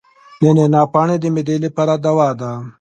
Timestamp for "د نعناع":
0.41-0.85